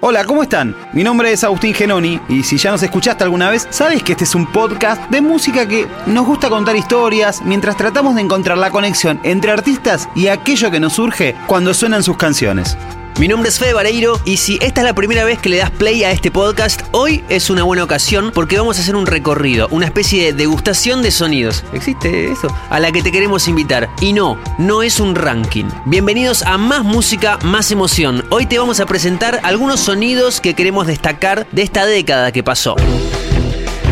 [0.00, 0.76] Hola, ¿cómo están?
[0.92, 4.22] Mi nombre es Agustín Genoni y si ya nos escuchaste alguna vez, sabes que este
[4.22, 8.70] es un podcast de música que nos gusta contar historias mientras tratamos de encontrar la
[8.70, 12.78] conexión entre artistas y aquello que nos surge cuando suenan sus canciones.
[13.18, 15.72] Mi nombre es Fede Vareiro y si esta es la primera vez que le das
[15.72, 19.66] play a este podcast, hoy es una buena ocasión porque vamos a hacer un recorrido,
[19.72, 21.64] una especie de degustación de sonidos.
[21.72, 22.46] ¿Existe eso?
[22.70, 23.90] A la que te queremos invitar.
[24.00, 25.64] Y no, no es un ranking.
[25.84, 28.24] Bienvenidos a Más Música, Más Emoción.
[28.30, 32.76] Hoy te vamos a presentar algunos sonidos que queremos destacar de esta década que pasó.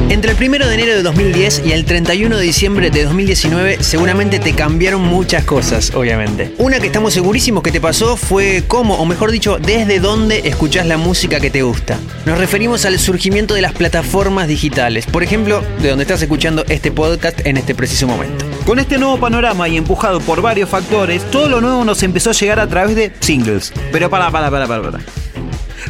[0.08, 4.38] Entre el 1 de enero de 2010 y el 31 de diciembre de 2019 seguramente
[4.38, 6.54] te cambiaron muchas cosas, obviamente.
[6.58, 10.86] Una que estamos segurísimos que te pasó fue cómo, o mejor dicho, desde dónde escuchás
[10.86, 11.98] la música que te gusta.
[12.24, 16.92] Nos referimos al surgimiento de las plataformas digitales, por ejemplo, de donde estás escuchando este
[16.92, 18.44] podcast en este preciso momento.
[18.64, 22.32] Con este nuevo panorama y empujado por varios factores, todo lo nuevo nos empezó a
[22.32, 23.72] llegar a través de singles.
[23.90, 25.25] Pero para, para, para, para.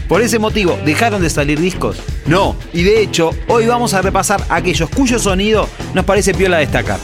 [0.08, 1.98] Por ese motivo, ¿dejaron de salir discos?
[2.26, 6.98] No, y de hecho, hoy vamos a repasar aquellos cuyo sonido nos parece piola destacar.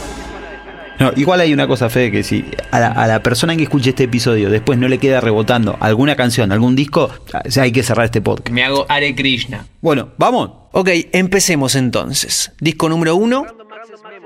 [0.98, 3.90] No, igual hay una cosa, Fede, que si a la, a la persona que escuche
[3.90, 7.10] este episodio después no le queda rebotando alguna canción, algún disco,
[7.46, 8.50] ya hay que cerrar este podcast.
[8.50, 9.66] Me hago Hare Krishna.
[9.80, 10.50] Bueno, vamos.
[10.72, 12.52] Ok, empecemos entonces.
[12.60, 13.46] Disco número uno,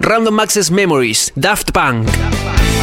[0.01, 2.09] Random Access Memories, Daft Punk.
[2.09, 2.76] Un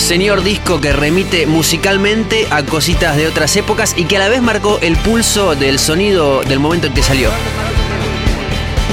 [0.00, 4.42] señor disco que remite musicalmente a cositas de otras épocas y que a la vez
[4.42, 7.30] marcó el pulso del sonido del momento en que salió.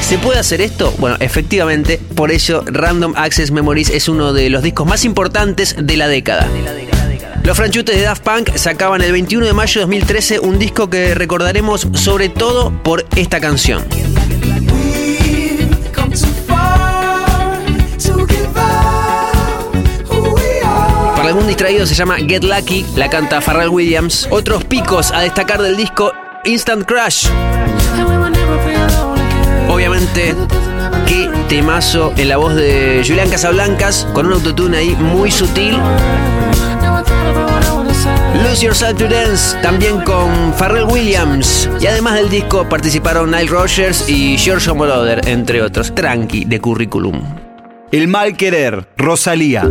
[0.02, 0.94] ¿Se puede hacer esto?
[1.00, 5.98] Bueno, efectivamente, por ello Random Access Memories es uno de los discos más importantes de
[5.98, 6.48] la década.
[7.44, 11.14] Los franchutes de Daft Punk sacaban el 21 de mayo de 2013 un disco que
[11.14, 13.84] recordaremos sobre todo por esta canción.
[21.26, 24.28] Algún distraído se llama Get Lucky, la canta Pharrell Williams.
[24.30, 27.28] Otros picos a destacar del disco Instant Crush.
[29.68, 30.36] Obviamente,
[31.08, 35.76] qué temazo en la voz de Julián Casablancas, con un autotune ahí muy sutil.
[38.44, 41.68] Lose Yourself to Dance, también con Pharrell Williams.
[41.82, 45.96] Y además del disco participaron Nile Rogers y George Moroder, entre otros.
[45.96, 47.20] Tranqui de currículum.
[47.92, 49.68] El mal querer, Rosalía.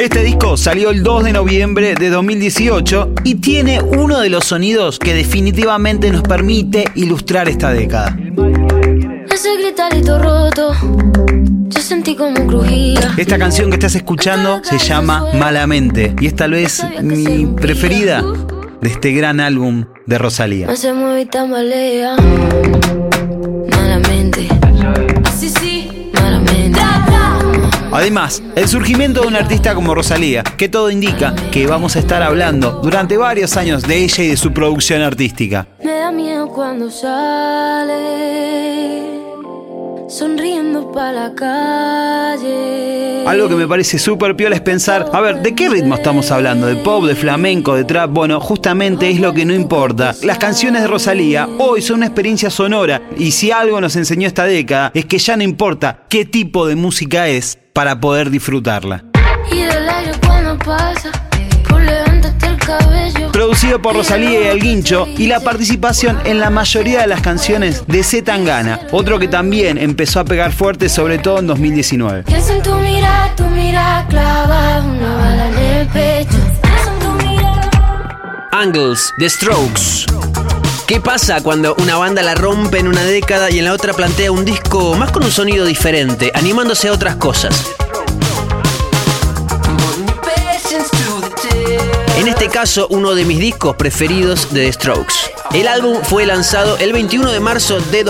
[0.00, 4.98] Este disco salió el 2 de noviembre de 2018 y tiene uno de los sonidos
[4.98, 8.16] que definitivamente nos permite ilustrar esta década.
[9.30, 10.72] Ese gritarito roto,
[11.68, 13.12] yo sentí como crujía.
[13.18, 18.24] Esta canción que estás escuchando se llama Malamente y es tal vez mi preferida
[18.80, 20.66] de este gran álbum de Rosalía.
[20.66, 20.94] No se
[27.92, 32.22] Además, el surgimiento de un artista como Rosalía, que todo indica que vamos a estar
[32.22, 35.66] hablando durante varios años de ella y de su producción artística.
[35.82, 38.00] Me da miedo cuando sale.
[40.10, 43.22] Sonriendo para la calle.
[43.28, 46.66] Algo que me parece súper piola es pensar, a ver, ¿de qué ritmo estamos hablando?
[46.66, 48.10] ¿De pop, de flamenco, de trap?
[48.10, 50.12] Bueno, justamente es lo que no importa.
[50.24, 54.46] Las canciones de Rosalía hoy son una experiencia sonora y si algo nos enseñó esta
[54.46, 59.04] década es que ya no importa qué tipo de música es para poder disfrutarla.
[59.52, 61.12] Y del aire cuando pasa.
[63.60, 67.86] Producido por Rosalía y El Guincho y la participación en la mayoría de las canciones
[67.86, 72.22] de Z Tangana, otro que también empezó a pegar fuerte sobre todo en 2019.
[72.22, 76.38] Pienso en tu mirada, tu mirada clava una bala en el pecho.
[76.62, 78.48] Pienso en tu mirada.
[78.50, 80.06] Angles, The Strokes.
[80.86, 84.32] ¿Qué pasa cuando una banda la rompe en una década y en la otra plantea
[84.32, 87.70] un disco más con un sonido diferente, animándose a otras cosas?
[92.50, 95.14] Caso, uno de mis discos preferidos de The Strokes.
[95.52, 98.04] El álbum fue lanzado el 21 de marzo de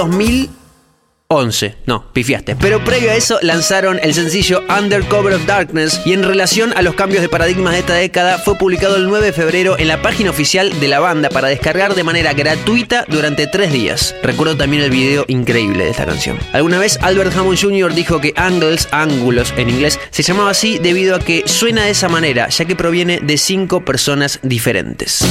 [1.31, 1.77] 2011.
[1.87, 2.57] No, pifiaste.
[2.57, 6.95] Pero previo a eso lanzaron el sencillo Undercover of Darkness y en relación a los
[6.95, 10.31] cambios de paradigmas de esta década fue publicado el 9 de febrero en la página
[10.31, 14.15] oficial de la banda para descargar de manera gratuita durante tres días.
[14.25, 16.37] Recuerdo también el video increíble de esta canción.
[16.53, 17.95] Alguna vez Albert Hammond Jr.
[17.95, 22.09] dijo que Angles, ángulos en inglés, se llamaba así debido a que suena de esa
[22.09, 25.25] manera, ya que proviene de cinco personas diferentes.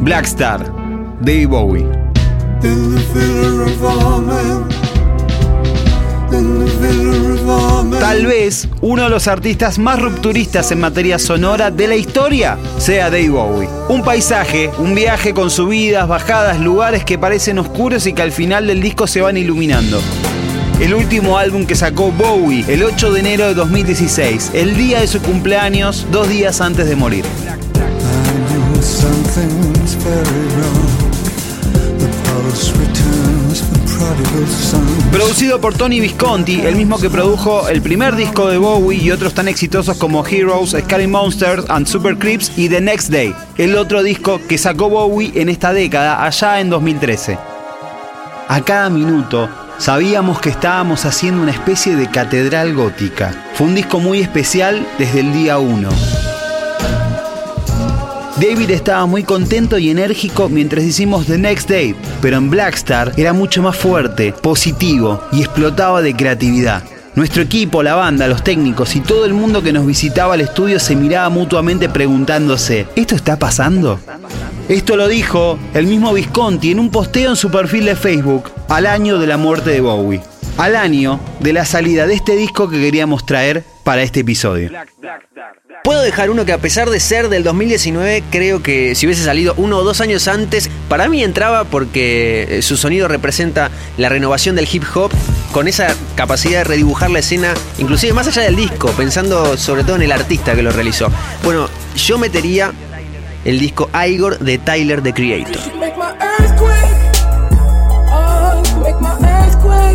[0.00, 0.64] Blackstar,
[1.20, 1.86] Dave Bowie.
[8.00, 13.10] Tal vez uno de los artistas más rupturistas en materia sonora de la historia sea
[13.10, 13.68] Dave Bowie.
[13.90, 18.68] Un paisaje, un viaje con subidas, bajadas, lugares que parecen oscuros y que al final
[18.68, 20.00] del disco se van iluminando.
[20.80, 25.06] el último álbum que sacó Bowie el 8 de enero de 2016, el día de
[25.06, 27.26] su cumpleaños, dos días antes de morir.
[35.12, 39.34] Producido por Tony Visconti, el mismo que produjo el primer disco de Bowie y otros
[39.34, 44.02] tan exitosos como Heroes, Scary Monsters and Super Creeps y The Next Day, el otro
[44.02, 47.38] disco que sacó Bowie en esta década, allá en 2013.
[48.48, 49.48] A cada minuto
[49.78, 53.34] sabíamos que estábamos haciendo una especie de catedral gótica.
[53.54, 56.39] Fue un disco muy especial desde el día 1.
[58.40, 63.34] David estaba muy contento y enérgico mientras hicimos The Next Day, pero en Blackstar era
[63.34, 66.82] mucho más fuerte, positivo y explotaba de creatividad.
[67.14, 70.80] Nuestro equipo, la banda, los técnicos y todo el mundo que nos visitaba al estudio
[70.80, 74.00] se miraba mutuamente preguntándose, ¿esto está pasando?
[74.70, 78.86] Esto lo dijo el mismo Visconti en un posteo en su perfil de Facebook al
[78.86, 80.22] año de la muerte de Bowie,
[80.56, 84.70] al año de la salida de este disco que queríamos traer para este episodio.
[85.82, 89.54] Puedo dejar uno que a pesar de ser del 2019, creo que si hubiese salido
[89.56, 94.56] uno o dos años antes, para mí entraba porque eh, su sonido representa la renovación
[94.56, 95.10] del hip hop
[95.52, 99.96] con esa capacidad de redibujar la escena, inclusive más allá del disco, pensando sobre todo
[99.96, 101.10] en el artista que lo realizó.
[101.42, 102.72] Bueno, yo metería
[103.46, 105.60] el disco Igor de Tyler the Creator.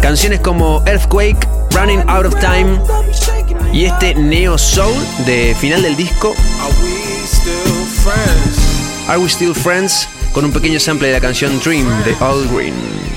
[0.01, 2.79] Canciones como Earthquake, Running Out of Time
[3.73, 4.93] y este Neo Soul
[5.25, 9.09] de final del disco Are we still friends?
[9.09, 13.14] Are We Still Friends con un pequeño sample de la canción Dream de All Green.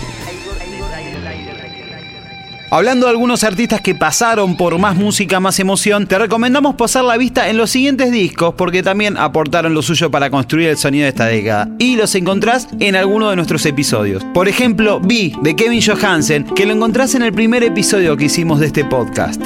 [2.70, 7.16] Hablando de algunos artistas que pasaron por más música, más emoción, te recomendamos pasar la
[7.16, 11.08] vista en los siguientes discos porque también aportaron lo suyo para construir el sonido de
[11.08, 11.68] esta década.
[11.78, 14.22] Y los encontrás en alguno de nuestros episodios.
[14.34, 18.60] Por ejemplo, B de Kevin Johansen, que lo encontrás en el primer episodio que hicimos
[18.60, 19.42] de este podcast.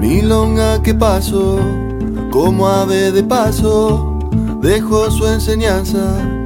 [0.00, 1.60] Milonga que paso,
[2.88, 4.18] de paso,
[4.62, 6.39] dejó su enseñanza,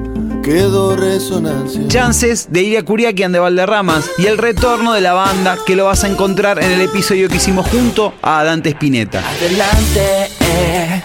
[0.44, 1.80] quedó resonancia.
[1.88, 6.04] Chances de Iria Curiaquian de Valderramas y el retorno de la banda que lo vas
[6.04, 9.22] a encontrar en el episodio que hicimos junto a Dante Spinetta.
[9.26, 11.02] Adelante, eh.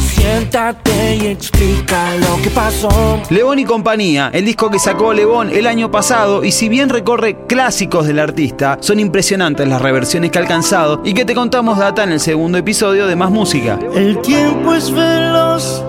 [0.00, 3.20] Siéntate y explica lo que pasó.
[3.30, 7.36] Lebón y compañía, el disco que sacó Lebón el año pasado y si bien recorre
[7.46, 12.02] clásicos del artista, son impresionantes las reversiones que ha alcanzado y que te contamos data
[12.02, 13.78] en el segundo episodio de Más Música.
[13.94, 15.84] El tiempo es veloz,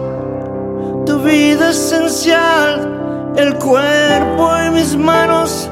[1.07, 5.69] tu vida es esencial, el cuerpo y mis manos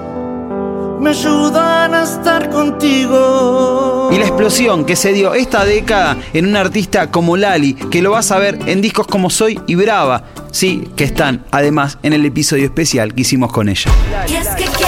[1.00, 4.10] me ayudan a estar contigo.
[4.14, 8.12] Y la explosión que se dio esta década en un artista como Lali, que lo
[8.12, 12.26] vas a ver en discos como Soy y Brava, sí, que están además en el
[12.26, 13.92] episodio especial que hicimos con ella.
[14.30, 14.85] Y es que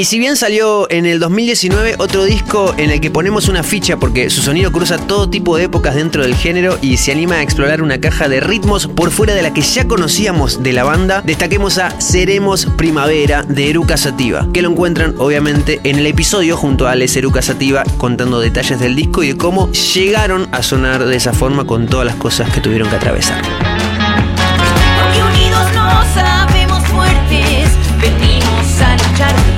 [0.00, 3.98] Y si bien salió en el 2019 otro disco en el que ponemos una ficha
[3.98, 7.42] porque su sonido cruza todo tipo de épocas dentro del género y se anima a
[7.42, 11.20] explorar una caja de ritmos por fuera de la que ya conocíamos de la banda,
[11.20, 16.88] destaquemos a Seremos Primavera de Eruca Sativa, que lo encuentran obviamente en el episodio junto
[16.88, 21.16] a Alex Eruca Sativa contando detalles del disco y de cómo llegaron a sonar de
[21.16, 23.42] esa forma con todas las cosas que tuvieron que atravesar.
[23.42, 27.68] Porque unidos nos sabemos fuertes,
[28.00, 29.49] venimos a luchar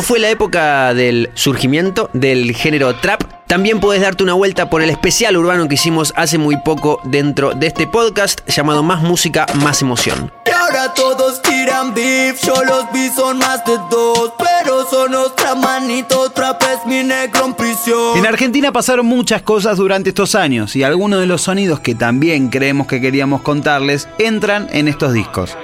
[0.00, 4.80] como fue la época del surgimiento del género trap, también puedes darte una vuelta por
[4.80, 9.44] el especial urbano que hicimos hace muy poco dentro de este podcast llamado Más Música,
[9.56, 10.32] Más Emoción.
[10.46, 15.54] Y ahora todos tiran beef, yo los vi son más de dos, pero son otra
[15.54, 18.16] manito, trap es mi negro en prisión.
[18.16, 22.48] En Argentina pasaron muchas cosas durante estos años y algunos de los sonidos que también
[22.48, 25.58] creemos que queríamos contarles entran en estos discos.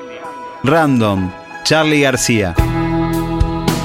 [0.62, 1.30] Random,
[1.64, 2.54] Charlie García.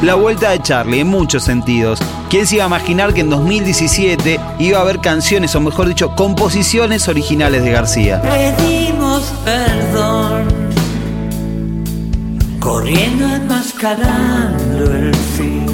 [0.01, 1.99] La vuelta de Charlie en muchos sentidos.
[2.27, 6.15] ¿Quién se iba a imaginar que en 2017 iba a haber canciones, o mejor dicho,
[6.15, 8.19] composiciones originales de García?
[8.23, 10.47] Pedimos perdón,
[12.59, 15.67] corriendo enmascarando el fin.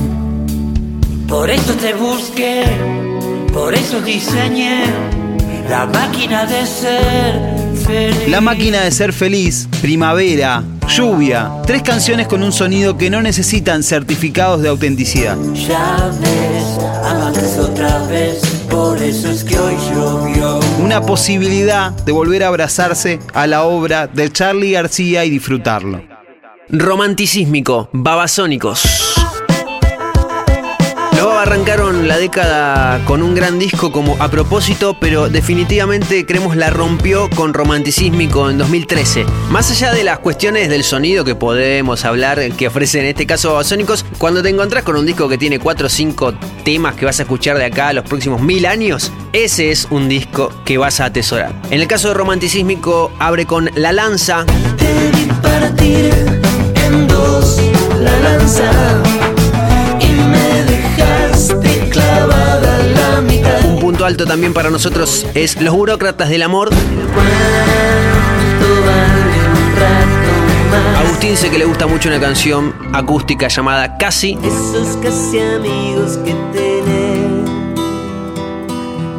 [1.25, 2.65] Por eso te busqué,
[3.53, 4.83] por eso diseñé
[5.69, 7.56] la máquina de ser.
[8.27, 11.51] La máquina de ser feliz, Primavera, Lluvia.
[11.65, 15.37] Tres canciones con un sonido que no necesitan certificados de autenticidad.
[15.53, 20.59] Ya ves, amantes otra otra vez, por eso es que hoy llovió.
[20.79, 26.01] Una posibilidad de volver a abrazarse a la obra de Charlie García y disfrutarlo.
[26.69, 29.06] Romanticísmico, babasónicos.
[31.37, 37.29] Arrancaron la década con un gran disco como A propósito, pero definitivamente creemos la rompió
[37.29, 39.23] con Romanticísmico en 2013.
[39.51, 43.49] Más allá de las cuestiones del sonido que podemos hablar, que ofrecen en este caso
[43.49, 47.19] Babasónicos, cuando te encontrás con un disco que tiene 4 o 5 temas que vas
[47.19, 50.99] a escuchar de acá a los próximos mil años, ese es un disco que vas
[50.99, 51.53] a atesorar.
[51.69, 54.43] En el caso de Romanticísmico, abre con La Lanza,
[56.85, 57.57] en dos
[57.99, 59.16] la lanza
[61.47, 63.65] dejaste clavada la mitad.
[63.65, 66.69] Un punto alto también para nosotros es Los Burócratas del Amor.
[70.97, 74.37] Agustín sé que le gusta mucho una canción acústica llamada Casi.
[74.43, 77.49] Esos casi amigos que tenés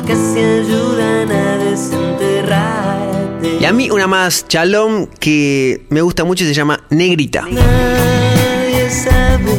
[0.07, 3.59] casi ayudan a desenterrarte.
[3.61, 7.47] Y a mí una más chalón que me gusta mucho se llama Negrita.
[7.51, 9.59] Nadie sabe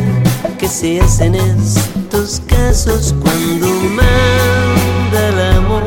[0.58, 1.36] qué se hace en
[2.10, 5.84] estos casos cuando manda el amor.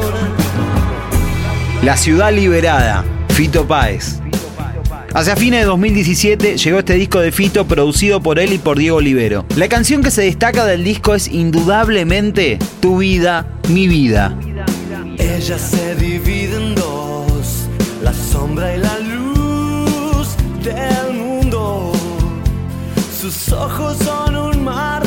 [1.82, 4.20] La ciudad liberada, Fito Páez.
[5.14, 8.98] Hacia fines de 2017 llegó este disco de Fito producido por él y por Diego
[8.98, 9.44] Olivero.
[9.56, 14.38] La canción que se destaca del disco es indudablemente Tu vida, mi vida.
[15.18, 17.66] Ella se divide en dos,
[18.00, 21.92] la sombra y la luz del mundo.
[23.20, 25.01] Sus ojos son un mar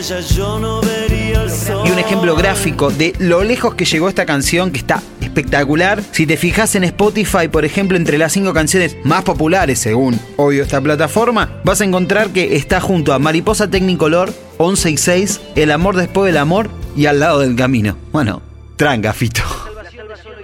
[0.00, 1.86] ella yo no vería el sol.
[1.86, 6.02] Y un ejemplo gráfico de lo lejos que llegó esta canción que está espectacular.
[6.12, 10.62] Si te fijas en Spotify, por ejemplo, entre las cinco canciones más populares, según obvio
[10.62, 15.70] esta plataforma, vas a encontrar que está junto a Mariposa Technicolor, 11 y 6, El
[15.70, 17.96] amor después del amor y Al lado del camino.
[18.10, 18.40] Bueno,
[18.76, 19.42] tranca, Fito.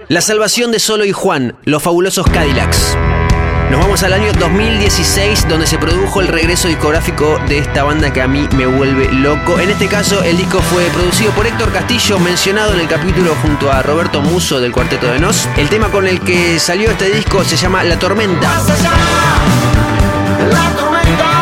[0.07, 2.95] La salvación de Solo y Juan, los fabulosos Cadillacs.
[3.69, 8.21] Nos vamos al año 2016 donde se produjo el regreso discográfico de esta banda que
[8.21, 9.59] a mí me vuelve loco.
[9.59, 13.71] En este caso el disco fue producido por Héctor Castillo, mencionado en el capítulo junto
[13.71, 15.49] a Roberto Muso del Cuarteto de Nos.
[15.57, 18.47] El tema con el que salió este disco se llama La Tormenta.
[18.47, 18.91] Más allá,
[20.49, 21.37] la tormenta,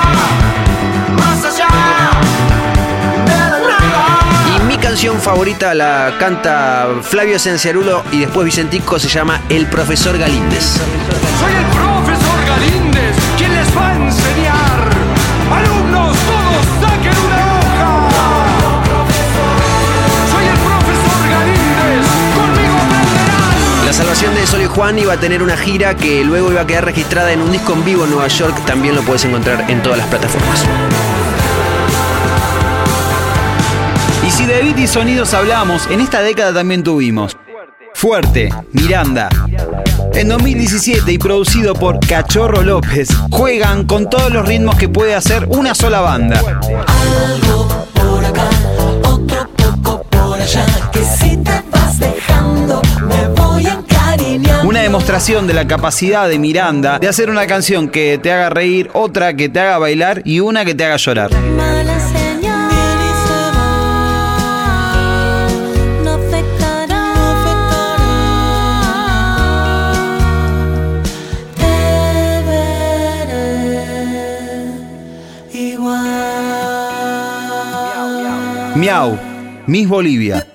[4.86, 10.64] canción favorita la canta Flavio Cenciarulo y después Vicentico se llama El Profesor Galíndez.
[11.40, 11.75] Soy el
[24.16, 26.86] salvación de Sol y Juan iba a tener una gira que luego iba a quedar
[26.86, 28.56] registrada en un disco en vivo en Nueva York.
[28.66, 30.64] También lo puedes encontrar en todas las plataformas.
[34.26, 37.36] Y si de beat y sonidos hablamos, en esta década también tuvimos
[37.94, 39.28] Fuerte, Miranda.
[40.14, 45.46] En 2017 y producido por Cachorro López, juegan con todos los ritmos que puede hacer
[45.50, 46.40] una sola banda.
[46.40, 48.50] Algo por acá,
[49.04, 50.66] otro poco por allá.
[50.94, 51.75] Que si te
[55.16, 59.34] demostración de la capacidad de Miranda de hacer una canción que te haga reír, otra
[59.34, 61.32] que te haga bailar y una que te haga llorar.
[78.76, 79.18] Miau,
[79.66, 80.46] Miss Bolivia.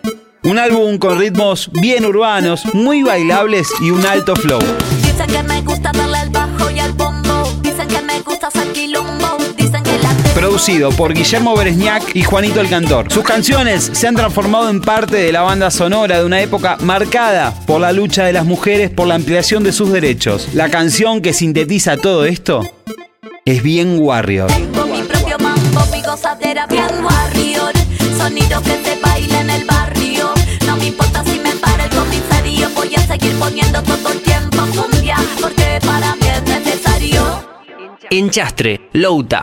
[0.42, 4.61] Un álbum con ritmos bien urbanos, muy bailables y un alto flow.
[5.02, 7.44] Dicen que me gusta darle al bajo y al bombo.
[7.61, 9.37] Dicen que me gusta hacer quilombo.
[9.59, 13.12] Dicen que la Producido por Guillermo Beresniak y Juanito el Cantor.
[13.12, 17.52] Sus canciones se han transformado en parte de la banda sonora de una época marcada
[17.66, 20.49] por la lucha de las mujeres por la ampliación de sus derechos.
[20.54, 22.62] La canción que sintetiza todo esto
[23.44, 24.47] es bien Warrior.
[24.50, 27.73] Tengo mi propio mambo, mi gozadera bien warrior.
[28.16, 30.00] Sonido que se baila en el barrio.
[38.12, 39.40] Enchastre, Louta.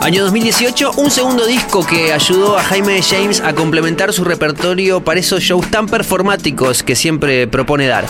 [0.00, 5.18] Año 2018, un segundo disco que ayudó a Jaime James a complementar su repertorio para
[5.18, 8.04] esos shows tan performáticos que siempre propone dar.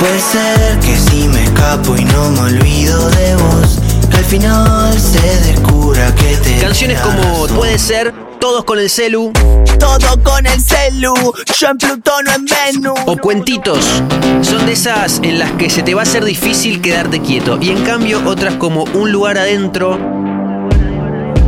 [0.00, 3.78] Puede ser que si me escapo y no me olvido de vos,
[4.10, 5.20] que al final se
[5.52, 7.48] descubra que te Canciones como.
[7.48, 9.32] Puede ser, todos con el celu.
[9.78, 11.14] Todo con el celu.
[11.56, 12.98] Yo en Plutón o en Venus.
[13.06, 14.02] O cuentitos.
[14.40, 17.56] Son de esas en las que se te va a hacer difícil quedarte quieto.
[17.60, 19.94] Y en cambio, otras como Un lugar adentro.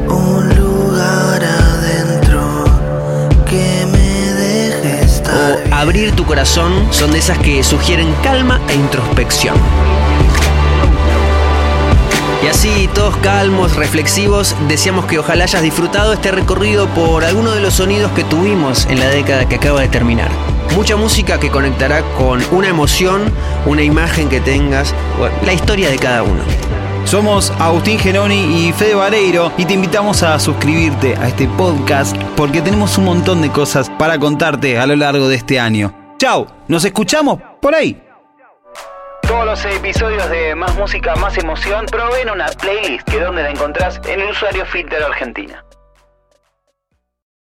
[0.06, 2.64] Un lugar adentro
[3.50, 5.64] que me deje estar.
[5.68, 9.56] O Abrir tu corazón son de esas que sugieren calma e introspección.
[12.42, 17.60] Y así, todos calmos, reflexivos, deseamos que ojalá hayas disfrutado este recorrido por alguno de
[17.60, 20.30] los sonidos que tuvimos en la década que acaba de terminar.
[20.74, 23.22] Mucha música que conectará con una emoción,
[23.64, 26.42] una imagen que tengas, bueno, la historia de cada uno.
[27.04, 32.62] Somos Agustín Geroni y Fede Vareiro y te invitamos a suscribirte a este podcast porque
[32.62, 35.94] tenemos un montón de cosas para contarte a lo largo de este año.
[36.18, 38.03] Chao, nos escuchamos por ahí.
[39.34, 44.00] Todos los episodios de Más Música, Más Emoción proveen una playlist que donde la encontrás
[44.06, 45.64] en el usuario Filter Argentina.